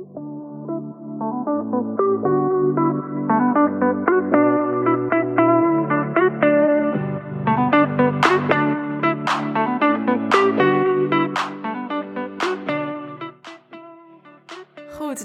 [0.00, 0.08] Goed,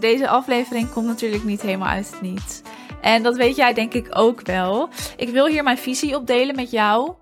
[0.01, 2.62] deze aflevering komt natuurlijk niet helemaal uit het niets.
[3.02, 4.89] En dat weet jij denk ik ook wel.
[5.18, 7.14] Ik wil hier mijn visie op delen met jou.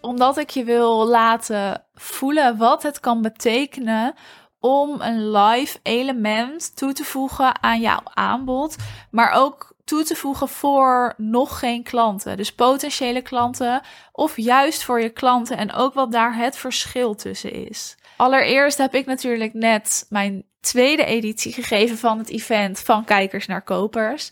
[0.00, 4.14] Omdat ik je wil laten voelen wat het kan betekenen
[4.64, 8.76] om een live element toe te voegen aan jouw aanbod.
[9.10, 12.36] Maar ook toe te voegen voor nog geen klanten.
[12.36, 13.82] Dus potentiële klanten
[14.12, 15.56] of juist voor je klanten.
[15.56, 17.96] En ook wat daar het verschil tussen is.
[18.16, 23.62] Allereerst heb ik natuurlijk net mijn tweede editie gegeven van het event van kijkers naar
[23.62, 24.30] kopers.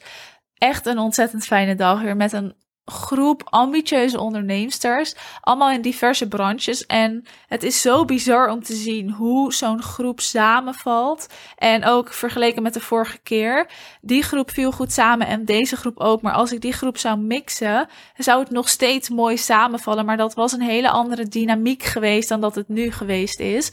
[0.58, 2.54] Echt een ontzettend fijne dag weer met een
[2.84, 6.86] groep ambitieuze onderneemsters, allemaal in diverse branches.
[6.86, 11.26] En het is zo bizar om te zien hoe zo'n groep samenvalt.
[11.56, 13.70] En ook vergeleken met de vorige keer.
[14.00, 16.22] Die groep viel goed samen en deze groep ook.
[16.22, 20.04] Maar als ik die groep zou mixen, zou het nog steeds mooi samenvallen.
[20.04, 23.70] Maar dat was een hele andere dynamiek geweest dan dat het nu geweest is.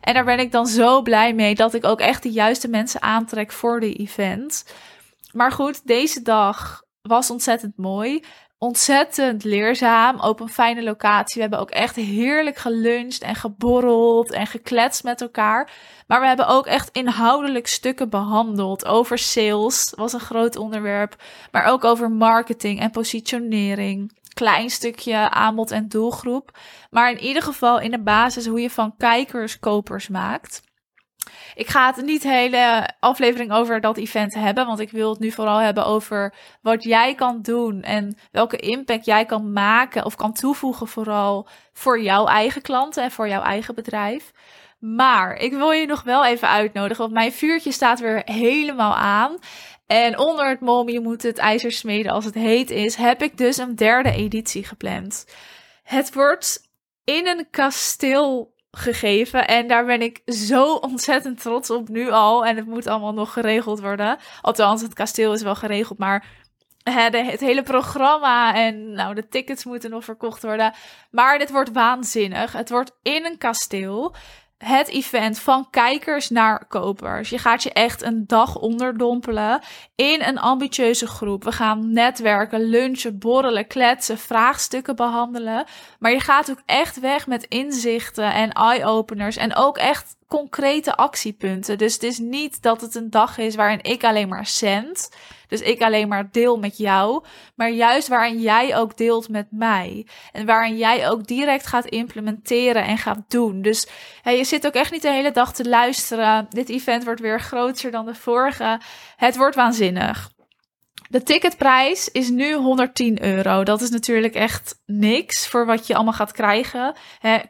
[0.00, 3.02] En daar ben ik dan zo blij mee dat ik ook echt de juiste mensen
[3.02, 4.64] aantrek voor de event.
[5.32, 8.22] Maar goed, deze dag was ontzettend mooi
[8.62, 10.20] ontzettend leerzaam.
[10.20, 11.34] Op een fijne locatie.
[11.34, 15.70] We hebben ook echt heerlijk geluncht en geborreld en gekletst met elkaar.
[16.06, 18.86] Maar we hebben ook echt inhoudelijk stukken behandeld.
[18.86, 21.22] Over sales was een groot onderwerp.
[21.50, 24.18] Maar ook over marketing en positionering.
[24.34, 26.58] Klein stukje aanbod en doelgroep.
[26.90, 30.62] Maar in ieder geval in de basis hoe je van kijkers kopers maakt.
[31.54, 35.30] Ik ga het niet hele aflevering over dat event hebben, want ik wil het nu
[35.30, 40.32] vooral hebben over wat jij kan doen en welke impact jij kan maken of kan
[40.32, 44.32] toevoegen vooral voor jouw eigen klanten en voor jouw eigen bedrijf.
[44.78, 49.38] Maar ik wil je nog wel even uitnodigen, want mijn vuurtje staat weer helemaal aan.
[49.86, 53.36] En onder het mom, je moet het ijzer smeden als het heet is, heb ik
[53.36, 55.26] dus een derde editie gepland.
[55.82, 56.70] Het wordt
[57.04, 59.46] in een kasteel gegeven.
[59.46, 62.46] En daar ben ik zo ontzettend trots op nu al.
[62.46, 64.18] En het moet allemaal nog geregeld worden.
[64.40, 66.26] Althans, het kasteel is wel geregeld, maar
[66.82, 70.74] het hele programma en nou, de tickets moeten nog verkocht worden.
[71.10, 72.52] Maar dit wordt waanzinnig.
[72.52, 74.14] Het wordt in een kasteel
[74.64, 77.30] het event van kijkers naar kopers.
[77.30, 79.60] Je gaat je echt een dag onderdompelen
[79.94, 81.44] in een ambitieuze groep.
[81.44, 85.64] We gaan netwerken, lunchen, borrelen, kletsen, vraagstukken behandelen.
[85.98, 91.78] Maar je gaat ook echt weg met inzichten en eye-openers en ook echt concrete actiepunten.
[91.78, 95.10] Dus het is niet dat het een dag is waarin ik alleen maar zend.
[95.48, 97.24] Dus ik alleen maar deel met jou.
[97.54, 100.06] Maar juist waarin jij ook deelt met mij.
[100.32, 103.62] En waarin jij ook direct gaat implementeren en gaat doen.
[103.62, 103.86] Dus
[104.22, 106.46] je zit ook echt niet de hele dag te luisteren.
[106.50, 108.80] Dit event wordt weer groter dan de vorige.
[109.16, 110.30] Het wordt waanzinnig.
[111.08, 113.62] De ticketprijs is nu 110 euro.
[113.64, 116.94] Dat is natuurlijk echt niks voor wat je allemaal gaat krijgen.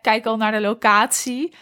[0.02, 1.54] kijk al naar de locatie.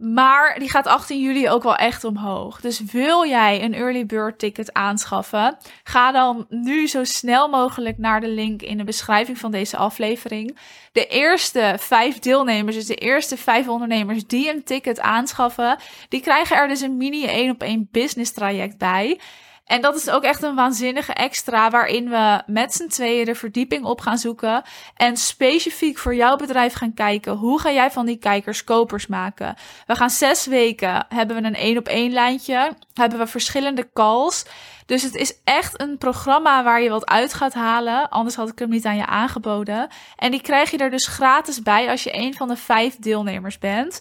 [0.00, 2.60] Maar die gaat 18 juli ook wel echt omhoog.
[2.60, 5.56] Dus wil jij een early bird ticket aanschaffen?
[5.84, 10.58] Ga dan nu zo snel mogelijk naar de link in de beschrijving van deze aflevering.
[10.92, 15.78] De eerste vijf deelnemers, dus de eerste vijf ondernemers die een ticket aanschaffen,
[16.08, 19.20] die krijgen er dus een mini 1 op 1 business traject bij.
[19.70, 23.84] En dat is ook echt een waanzinnige extra waarin we met z'n tweeën de verdieping
[23.84, 24.62] op gaan zoeken.
[24.96, 27.32] En specifiek voor jouw bedrijf gaan kijken.
[27.32, 29.54] Hoe ga jij van die kijkers kopers maken?
[29.86, 32.72] We gaan zes weken, hebben we een één op één lijntje.
[32.94, 34.44] Hebben we verschillende calls.
[34.86, 38.08] Dus het is echt een programma waar je wat uit gaat halen.
[38.08, 39.88] Anders had ik hem niet aan je aangeboden.
[40.16, 43.58] En die krijg je er dus gratis bij als je een van de vijf deelnemers
[43.58, 44.00] bent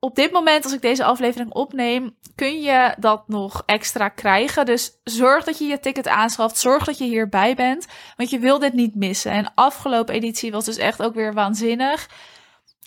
[0.00, 4.66] op dit moment, als ik deze aflevering opneem, kun je dat nog extra krijgen.
[4.66, 6.58] Dus zorg dat je je ticket aanschaft.
[6.58, 7.86] Zorg dat je hierbij bent.
[8.16, 9.32] Want je wil dit niet missen.
[9.32, 12.08] En afgelopen editie was dus echt ook weer waanzinnig.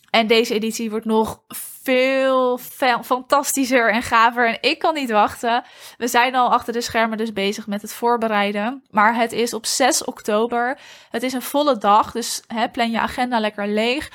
[0.09, 1.41] En deze editie wordt nog
[1.83, 2.57] veel
[3.03, 4.47] fantastischer en gaver.
[4.47, 5.63] En ik kan niet wachten.
[5.97, 8.83] We zijn al achter de schermen dus bezig met het voorbereiden.
[8.89, 10.79] Maar het is op 6 oktober.
[11.09, 12.11] Het is een volle dag.
[12.11, 14.11] Dus hè, plan je agenda lekker leeg.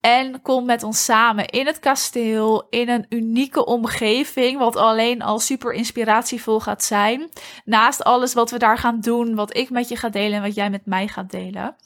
[0.00, 5.38] En kom met ons samen in het kasteel, in een unieke omgeving, wat alleen al
[5.38, 7.30] super inspiratievol gaat zijn.
[7.64, 10.54] Naast alles wat we daar gaan doen, wat ik met je ga delen en wat
[10.54, 11.76] jij met mij gaat delen.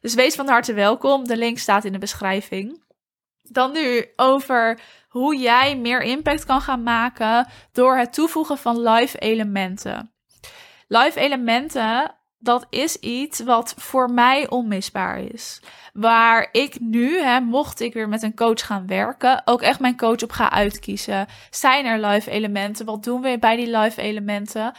[0.00, 1.26] Dus wees van harte welkom.
[1.26, 2.82] De link staat in de beschrijving.
[3.42, 9.18] Dan nu over hoe jij meer impact kan gaan maken door het toevoegen van live
[9.18, 10.12] elementen.
[10.88, 12.14] Live elementen
[12.44, 15.60] dat is iets wat voor mij onmisbaar is.
[15.92, 19.96] Waar ik nu, hè, mocht ik weer met een coach gaan werken, ook echt mijn
[19.96, 21.26] coach op ga uitkiezen.
[21.50, 22.86] Zijn er live elementen?
[22.86, 24.72] Wat doen we bij die live elementen?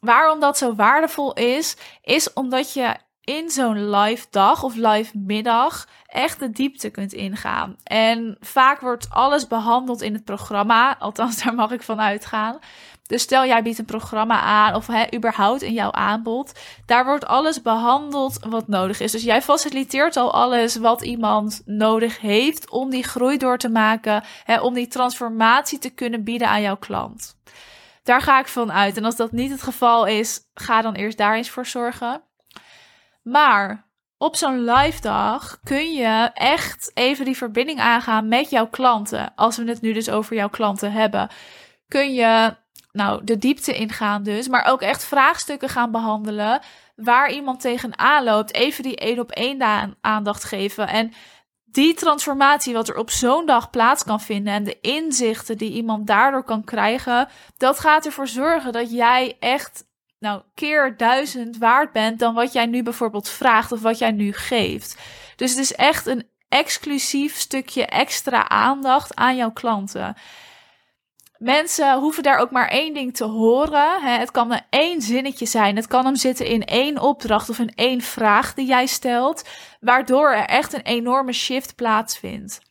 [0.00, 2.96] Waarom dat zo waardevol is, is omdat je
[3.28, 7.76] in zo'n live dag of live middag echt de diepte kunt ingaan.
[7.84, 12.58] En vaak wordt alles behandeld in het programma, althans daar mag ik van uitgaan.
[13.06, 16.52] Dus stel jij biedt een programma aan of hè, überhaupt in jouw aanbod,
[16.86, 19.12] daar wordt alles behandeld wat nodig is.
[19.12, 24.24] Dus jij faciliteert al alles wat iemand nodig heeft om die groei door te maken,
[24.44, 27.36] hè, om die transformatie te kunnen bieden aan jouw klant.
[28.02, 28.96] Daar ga ik van uit.
[28.96, 32.22] En als dat niet het geval is, ga dan eerst daar eens voor zorgen.
[33.30, 39.34] Maar op zo'n live dag kun je echt even die verbinding aangaan met jouw klanten.
[39.34, 41.28] Als we het nu dus over jouw klanten hebben,
[41.88, 42.56] kun je
[42.92, 46.60] nou de diepte ingaan dus, maar ook echt vraagstukken gaan behandelen
[46.96, 48.54] waar iemand tegenaan loopt.
[48.54, 51.12] Even die één op één aandacht geven en
[51.64, 56.06] die transformatie wat er op zo'n dag plaats kan vinden en de inzichten die iemand
[56.06, 59.87] daardoor kan krijgen, dat gaat ervoor zorgen dat jij echt
[60.18, 64.32] nou keer duizend waard bent dan wat jij nu bijvoorbeeld vraagt of wat jij nu
[64.32, 64.96] geeft.
[65.36, 70.16] Dus het is echt een exclusief stukje extra aandacht aan jouw klanten.
[71.38, 74.02] Mensen hoeven daar ook maar één ding te horen.
[74.02, 75.76] Het kan een één zinnetje zijn.
[75.76, 79.48] Het kan hem zitten in één opdracht of in één vraag die jij stelt,
[79.80, 82.67] waardoor er echt een enorme shift plaatsvindt.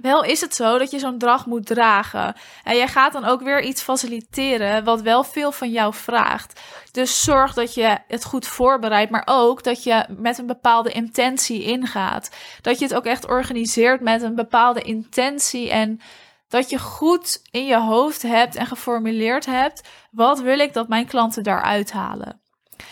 [0.00, 2.34] Wel is het zo dat je zo'n dag moet dragen.
[2.64, 6.60] En jij gaat dan ook weer iets faciliteren wat wel veel van jou vraagt.
[6.92, 11.62] Dus zorg dat je het goed voorbereidt, maar ook dat je met een bepaalde intentie
[11.62, 12.30] ingaat.
[12.60, 16.00] Dat je het ook echt organiseert met een bepaalde intentie en
[16.48, 21.06] dat je goed in je hoofd hebt en geformuleerd hebt: wat wil ik dat mijn
[21.06, 22.40] klanten daaruit halen?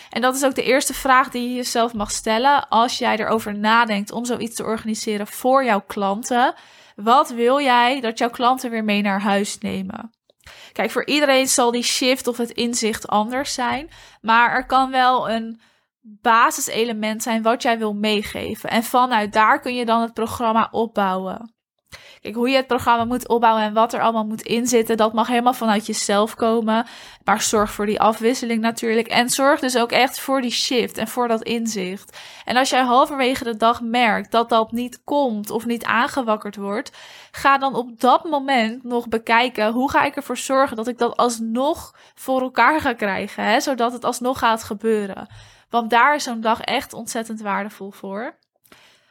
[0.09, 3.57] En dat is ook de eerste vraag die je jezelf mag stellen als jij erover
[3.57, 6.53] nadenkt om zoiets te organiseren voor jouw klanten.
[6.95, 10.13] Wat wil jij dat jouw klanten weer mee naar huis nemen?
[10.71, 13.89] Kijk, voor iedereen zal die shift of het inzicht anders zijn,
[14.21, 15.61] maar er kan wel een
[16.01, 18.69] basiselement zijn wat jij wil meegeven.
[18.69, 21.54] En vanuit daar kun je dan het programma opbouwen.
[22.21, 25.27] Kijk, hoe je het programma moet opbouwen en wat er allemaal moet inzitten, dat mag
[25.27, 26.85] helemaal vanuit jezelf komen.
[27.23, 29.07] Maar zorg voor die afwisseling natuurlijk.
[29.07, 32.17] En zorg dus ook echt voor die shift en voor dat inzicht.
[32.45, 36.91] En als jij halverwege de dag merkt dat dat niet komt of niet aangewakkerd wordt,
[37.31, 41.17] ga dan op dat moment nog bekijken hoe ga ik ervoor zorgen dat ik dat
[41.17, 43.59] alsnog voor elkaar ga krijgen, hè?
[43.59, 45.27] zodat het alsnog gaat gebeuren.
[45.69, 48.35] Want daar is zo'n dag echt ontzettend waardevol voor.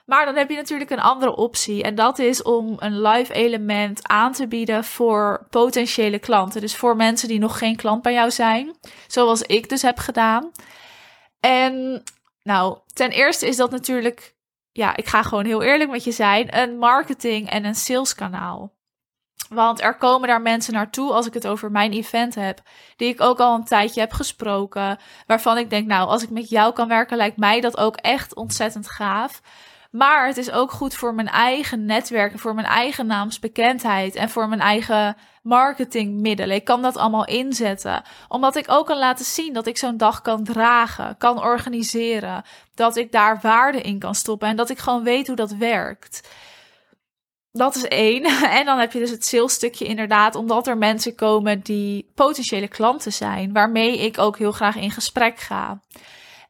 [0.04, 1.82] Maar dan heb je natuurlijk een andere optie.
[1.82, 6.60] En dat is om een live element aan te bieden voor potentiële klanten.
[6.60, 8.76] Dus voor mensen die nog geen klant bij jou zijn.
[9.06, 10.50] Zoals ik dus heb gedaan.
[11.40, 12.02] En
[12.42, 14.34] nou, ten eerste is dat natuurlijk,
[14.72, 18.72] ja, ik ga gewoon heel eerlijk met je zijn, een marketing en een saleskanaal.
[19.48, 22.60] Want er komen daar mensen naartoe als ik het over mijn event heb,
[22.96, 24.98] die ik ook al een tijdje heb gesproken.
[25.26, 28.34] Waarvan ik denk, nou, als ik met jou kan werken, lijkt mij dat ook echt
[28.34, 29.40] ontzettend gaaf.
[29.96, 34.48] Maar het is ook goed voor mijn eigen netwerken, voor mijn eigen naamsbekendheid en voor
[34.48, 36.56] mijn eigen marketingmiddelen.
[36.56, 38.02] Ik kan dat allemaal inzetten.
[38.28, 42.44] Omdat ik ook kan laten zien dat ik zo'n dag kan dragen, kan organiseren.
[42.74, 46.28] Dat ik daar waarde in kan stoppen en dat ik gewoon weet hoe dat werkt.
[47.52, 48.24] Dat is één.
[48.58, 53.12] En dan heb je dus het salesstukje inderdaad, omdat er mensen komen die potentiële klanten
[53.12, 55.80] zijn, waarmee ik ook heel graag in gesprek ga.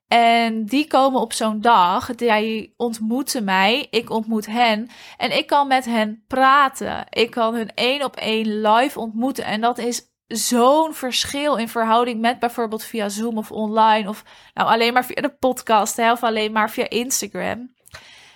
[0.08, 5.66] En die komen op zo'n dag, die ontmoeten mij, ik ontmoet hen en ik kan
[5.66, 7.06] met hen praten.
[7.10, 12.20] Ik kan hun één op één live ontmoeten en dat is zo'n verschil in verhouding
[12.20, 16.22] met bijvoorbeeld via Zoom of online of nou alleen maar via de podcast hè, of
[16.22, 17.74] alleen maar via Instagram.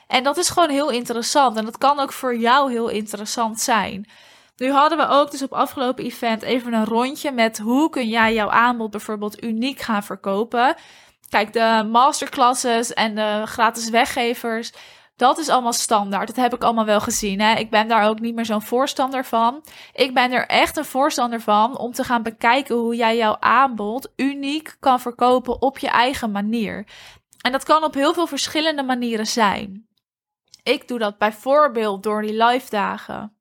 [0.07, 4.07] En dat is gewoon heel interessant en dat kan ook voor jou heel interessant zijn.
[4.57, 8.35] Nu hadden we ook dus op afgelopen event even een rondje met hoe kun jij
[8.35, 10.77] jouw aanbod bijvoorbeeld uniek gaan verkopen.
[11.29, 14.73] Kijk, de masterclasses en de gratis weggevers,
[15.17, 16.27] dat is allemaal standaard.
[16.27, 17.41] Dat heb ik allemaal wel gezien.
[17.41, 17.55] Hè?
[17.55, 19.65] Ik ben daar ook niet meer zo'n voorstander van.
[19.93, 24.13] Ik ben er echt een voorstander van om te gaan bekijken hoe jij jouw aanbod
[24.17, 26.87] uniek kan verkopen op je eigen manier.
[27.41, 29.87] En dat kan op heel veel verschillende manieren zijn.
[30.63, 33.38] Ik doe dat bijvoorbeeld door die live dagen.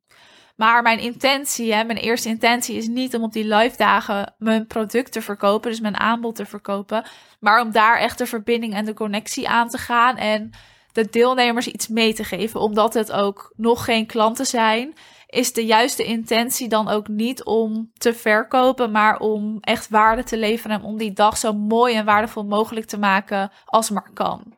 [0.58, 4.68] Maar mijn intentie, hè, mijn eerste intentie is niet om op die live dagen mijn
[4.68, 7.06] product te verkopen, dus mijn aanbod te verkopen,
[7.40, 10.52] maar om daar echt de verbinding en de connectie aan te gaan en
[10.92, 14.94] de deelnemers iets mee te geven, omdat het ook nog geen klanten zijn.
[15.28, 20.38] is de juiste intentie dan ook niet om te verkopen, maar om echt waarde te
[20.38, 24.54] leveren en om die dag zo mooi en waardevol mogelijk te maken als maar kan.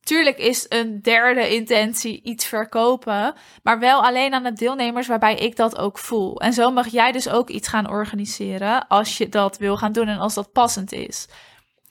[0.00, 5.56] Tuurlijk is een derde intentie iets verkopen, maar wel alleen aan de deelnemers waarbij ik
[5.56, 6.40] dat ook voel.
[6.40, 10.08] En zo mag jij dus ook iets gaan organiseren als je dat wil gaan doen
[10.08, 11.26] en als dat passend is.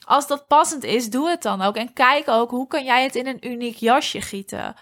[0.06, 3.16] Als dat passend is, doe het dan ook en kijk ook hoe kan jij het
[3.16, 4.76] in een uniek jasje gieten.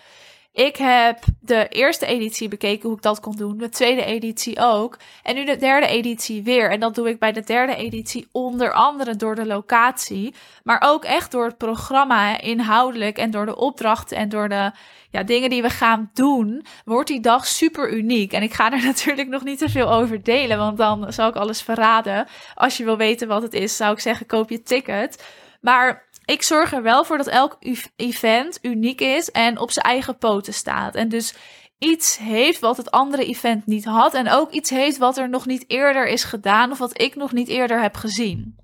[0.57, 3.57] Ik heb de eerste editie bekeken hoe ik dat kon doen.
[3.57, 4.97] De tweede editie ook.
[5.23, 6.71] En nu de derde editie weer.
[6.71, 10.33] En dat doe ik bij de derde editie onder andere door de locatie.
[10.63, 13.17] Maar ook echt door het programma inhoudelijk.
[13.17, 14.71] En door de opdrachten en door de
[15.09, 16.65] ja, dingen die we gaan doen.
[16.85, 18.33] Wordt die dag super uniek.
[18.33, 20.57] En ik ga er natuurlijk nog niet te veel over delen.
[20.57, 22.27] Want dan zal ik alles verraden.
[22.55, 25.23] Als je wil weten wat het is, zou ik zeggen: koop je ticket.
[25.61, 27.57] Maar ik zorg er wel voor dat elk
[27.96, 30.96] event uniek is en op zijn eigen poten staat.
[30.96, 31.36] En dus
[31.77, 34.13] iets heeft wat het andere event niet had.
[34.13, 37.31] En ook iets heeft wat er nog niet eerder is gedaan of wat ik nog
[37.31, 38.55] niet eerder heb gezien.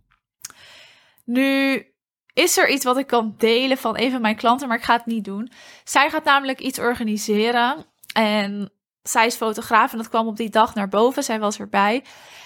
[1.25, 1.85] Nu
[2.33, 4.95] is er iets wat ik kan delen van een van mijn klanten, maar ik ga
[4.95, 5.51] het niet doen.
[5.83, 7.85] Zij gaat namelijk iets organiseren.
[8.13, 8.71] En
[9.03, 11.23] zij is fotograaf en dat kwam op die dag naar boven.
[11.23, 12.03] Zij was erbij.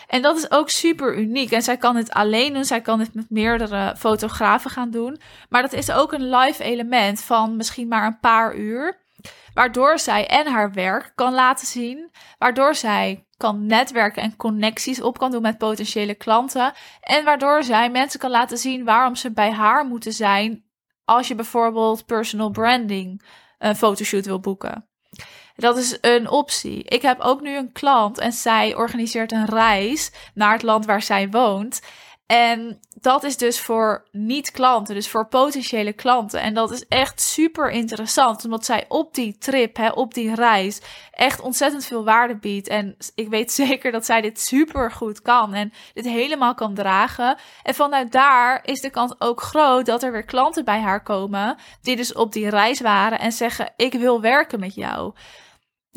[0.07, 1.51] En dat is ook super uniek.
[1.51, 2.65] En zij kan het alleen doen.
[2.65, 5.19] Zij kan het met meerdere fotografen gaan doen.
[5.49, 9.05] Maar dat is ook een live element van misschien maar een paar uur.
[9.53, 12.11] Waardoor zij en haar werk kan laten zien.
[12.37, 16.73] Waardoor zij kan netwerken en connecties op kan doen met potentiële klanten.
[17.01, 20.65] En waardoor zij mensen kan laten zien waarom ze bij haar moeten zijn.
[21.05, 23.23] Als je bijvoorbeeld personal branding
[23.57, 24.87] een fotoshoot wil boeken.
[25.57, 26.83] Dat is een optie.
[26.83, 31.01] Ik heb ook nu een klant en zij organiseert een reis naar het land waar
[31.01, 31.81] zij woont.
[32.27, 36.41] En dat is dus voor niet-klanten, dus voor potentiële klanten.
[36.41, 40.81] En dat is echt super interessant, omdat zij op die trip, hè, op die reis,
[41.11, 42.67] echt ontzettend veel waarde biedt.
[42.67, 47.37] En ik weet zeker dat zij dit super goed kan en dit helemaal kan dragen.
[47.63, 51.57] En vanuit daar is de kans ook groot dat er weer klanten bij haar komen,
[51.81, 55.13] die dus op die reis waren en zeggen: Ik wil werken met jou.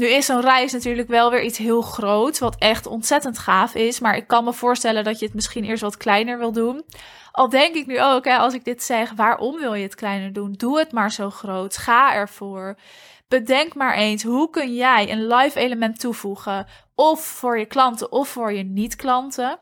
[0.01, 4.01] Nu is zo'n reis natuurlijk wel weer iets heel groots, wat echt ontzettend gaaf is.
[4.01, 6.85] Maar ik kan me voorstellen dat je het misschien eerst wat kleiner wil doen.
[7.33, 10.53] Al denk ik nu ook, als ik dit zeg, waarom wil je het kleiner doen?
[10.53, 11.77] Doe het maar zo groot.
[11.77, 12.77] Ga ervoor.
[13.29, 16.67] Bedenk maar eens, hoe kun jij een live element toevoegen?
[16.95, 19.59] Of voor je klanten of voor je niet-klanten.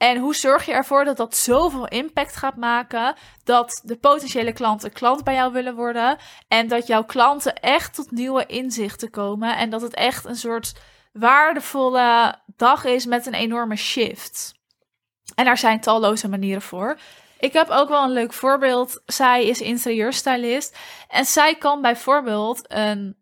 [0.00, 3.14] En hoe zorg je ervoor dat dat zoveel impact gaat maken
[3.44, 8.10] dat de potentiële klanten klant bij jou willen worden en dat jouw klanten echt tot
[8.10, 10.72] nieuwe inzichten komen en dat het echt een soort
[11.12, 14.54] waardevolle dag is met een enorme shift.
[15.34, 16.98] En daar zijn talloze manieren voor.
[17.38, 19.02] Ik heb ook wel een leuk voorbeeld.
[19.06, 20.78] Zij is interieurstylist
[21.08, 23.16] en zij kan bijvoorbeeld een,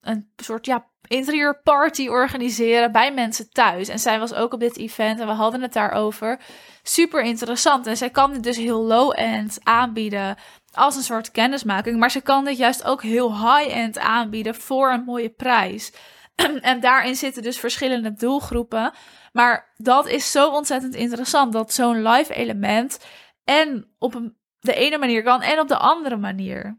[0.00, 3.88] een soort ja, interieurparty organiseren bij mensen thuis.
[3.88, 6.40] En zij was ook op dit event en we hadden het daarover.
[6.82, 7.86] Super interessant.
[7.86, 10.36] En zij kan dit dus heel low-end aanbieden
[10.72, 11.98] als een soort kennismaking.
[11.98, 15.92] Maar ze kan dit juist ook heel high-end aanbieden voor een mooie prijs.
[16.60, 18.92] en daarin zitten dus verschillende doelgroepen.
[19.32, 23.04] Maar dat is zo ontzettend interessant dat zo'n live element
[23.44, 24.20] en op
[24.60, 26.78] de ene manier kan en op de andere manier.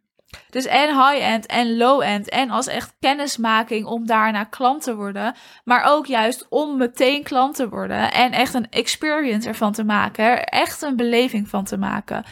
[0.50, 2.30] Dus en high-end en low-end.
[2.30, 5.36] En als echt kennismaking om daarna klant te worden.
[5.64, 8.12] Maar ook juist om meteen klant te worden.
[8.12, 10.44] En echt een experience ervan te maken.
[10.44, 12.26] Echt een beleving van te maken.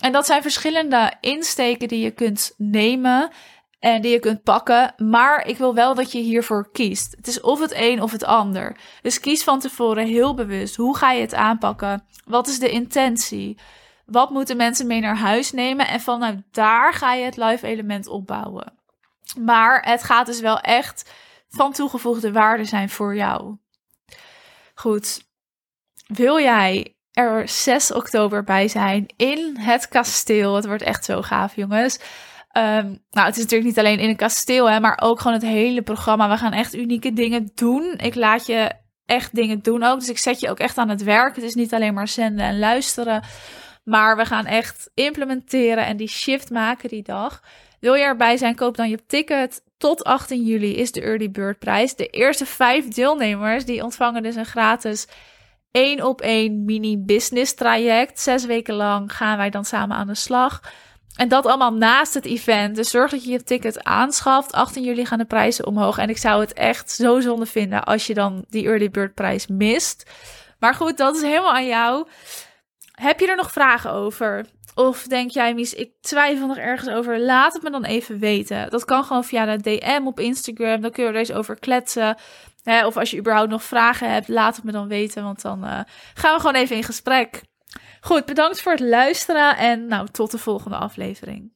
[0.00, 3.30] En dat zijn verschillende insteken die je kunt nemen.
[3.78, 4.94] En die je kunt pakken.
[4.96, 7.14] Maar ik wil wel dat je hiervoor kiest.
[7.16, 8.76] Het is of het een of het ander.
[9.02, 10.76] Dus kies van tevoren heel bewust.
[10.76, 12.04] Hoe ga je het aanpakken?
[12.24, 13.58] Wat is de intentie?
[14.06, 15.88] Wat moeten mensen mee naar huis nemen?
[15.88, 18.72] En vanuit daar ga je het live element opbouwen.
[19.38, 21.12] Maar het gaat dus wel echt
[21.48, 23.56] van toegevoegde waarde zijn voor jou.
[24.74, 25.30] Goed.
[26.06, 30.54] Wil jij er 6 oktober bij zijn in het kasteel?
[30.54, 31.98] Het wordt echt zo gaaf, jongens.
[32.56, 35.46] Um, nou, het is natuurlijk niet alleen in een kasteel, hè, maar ook gewoon het
[35.46, 36.28] hele programma.
[36.28, 37.94] We gaan echt unieke dingen doen.
[37.96, 38.72] Ik laat je
[39.06, 39.98] echt dingen doen ook.
[39.98, 41.34] Dus ik zet je ook echt aan het werk.
[41.34, 43.22] Het is niet alleen maar zenden en luisteren.
[43.82, 47.42] Maar we gaan echt implementeren en die shift maken die dag.
[47.80, 49.62] Wil je erbij zijn, koop dan je ticket.
[49.78, 51.94] Tot 18 juli is de early bird prijs.
[51.96, 55.06] De eerste vijf deelnemers die ontvangen dus een gratis
[55.70, 58.20] één op één mini business traject.
[58.20, 60.60] Zes weken lang gaan wij dan samen aan de slag.
[61.16, 62.76] En dat allemaal naast het event.
[62.76, 64.52] Dus zorg dat je je ticket aanschaft.
[64.52, 65.98] 18 juli gaan de prijzen omhoog.
[65.98, 69.46] En ik zou het echt zo zonde vinden als je dan die early bird prijs
[69.46, 70.10] mist.
[70.58, 72.06] Maar goed, dat is helemaal aan jou.
[73.02, 74.46] Heb je er nog vragen over?
[74.74, 77.20] Of denk jij, Mies, ik twijfel nog ergens over.
[77.20, 78.70] Laat het me dan even weten.
[78.70, 80.80] Dat kan gewoon via de DM op Instagram.
[80.80, 82.16] Dan kun je er eens over kletsen.
[82.64, 85.22] of als je überhaupt nog vragen hebt, laat het me dan weten.
[85.22, 85.80] Want dan uh,
[86.14, 87.42] gaan we gewoon even in gesprek.
[88.00, 89.56] Goed, bedankt voor het luisteren.
[89.56, 91.52] En nou, tot de volgende aflevering.